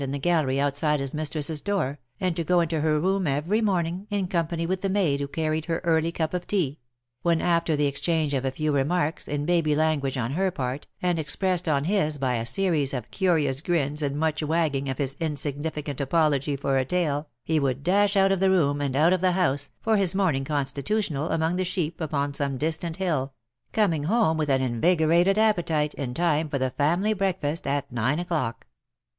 [0.01, 3.61] 63 in the gallery outside liis mistress's door, and to go into her room every
[3.61, 6.79] morniug_, in company with the maid who carried her early cup of tea;
[7.21, 11.19] when, after the exchange of a few remarks, in baby language on her part^ and
[11.19, 16.01] expressed on his by a series of curious grins and much wagging of his insignificant
[16.01, 19.33] apology for a tail, he would dash out of the room, and out of the
[19.33, 23.33] house, for his morning constitutional among the sheep upon some distant hill—
[23.71, 28.65] coming home with an invigorated appetite, in time for the family breakfast at nine o'clock.